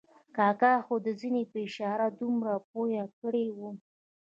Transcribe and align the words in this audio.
کاکا 0.35 0.73
خو 0.85 0.93
د 1.05 1.07
زنې 1.19 1.43
په 1.51 1.57
اشاره 1.67 2.07
دومره 2.19 2.53
پوه 2.69 3.01
کړی 3.19 3.45
وم. 3.57 3.75